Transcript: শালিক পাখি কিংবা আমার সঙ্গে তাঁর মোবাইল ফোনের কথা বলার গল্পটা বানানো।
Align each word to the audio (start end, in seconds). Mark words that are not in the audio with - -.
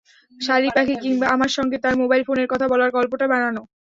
শালিক 0.37 0.71
পাখি 0.77 0.95
কিংবা 1.03 1.25
আমার 1.35 1.51
সঙ্গে 1.57 1.77
তাঁর 1.83 1.95
মোবাইল 2.01 2.21
ফোনের 2.27 2.47
কথা 2.49 2.65
বলার 2.71 2.89
গল্পটা 2.97 3.25
বানানো। 3.33 3.61